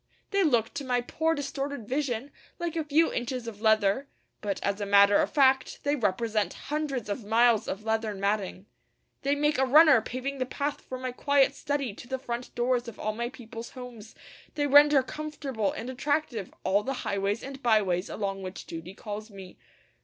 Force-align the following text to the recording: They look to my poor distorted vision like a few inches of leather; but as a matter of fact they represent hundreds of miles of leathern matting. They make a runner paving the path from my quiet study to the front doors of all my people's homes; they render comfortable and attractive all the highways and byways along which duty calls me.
They 0.31 0.41
look 0.43 0.73
to 0.73 0.83
my 0.83 1.01
poor 1.01 1.35
distorted 1.35 1.87
vision 1.87 2.31
like 2.57 2.75
a 2.75 2.83
few 2.83 3.13
inches 3.13 3.47
of 3.47 3.61
leather; 3.61 4.07
but 4.41 4.59
as 4.63 4.81
a 4.81 4.85
matter 4.87 5.17
of 5.21 5.29
fact 5.31 5.83
they 5.83 5.95
represent 5.95 6.53
hundreds 6.71 7.07
of 7.07 7.23
miles 7.23 7.67
of 7.67 7.83
leathern 7.83 8.19
matting. 8.19 8.65
They 9.21 9.35
make 9.35 9.59
a 9.59 9.63
runner 9.67 10.01
paving 10.01 10.39
the 10.39 10.47
path 10.47 10.81
from 10.81 11.03
my 11.03 11.11
quiet 11.11 11.53
study 11.53 11.93
to 11.93 12.07
the 12.07 12.17
front 12.17 12.55
doors 12.55 12.87
of 12.87 12.97
all 12.99 13.13
my 13.13 13.29
people's 13.29 13.69
homes; 13.69 14.15
they 14.55 14.65
render 14.65 15.03
comfortable 15.03 15.71
and 15.71 15.87
attractive 15.87 16.51
all 16.63 16.81
the 16.81 16.93
highways 17.05 17.43
and 17.43 17.61
byways 17.61 18.09
along 18.09 18.41
which 18.41 18.65
duty 18.65 18.95
calls 18.95 19.29
me. 19.29 19.55